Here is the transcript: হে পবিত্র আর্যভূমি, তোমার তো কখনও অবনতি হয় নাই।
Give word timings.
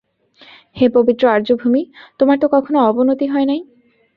হে 0.77 0.85
পবিত্র 0.95 1.23
আর্যভূমি, 1.27 1.81
তোমার 2.19 2.37
তো 2.39 2.47
কখনও 2.47 2.79
অবনতি 2.89 3.25
হয় 3.25 3.47
নাই। 3.47 3.59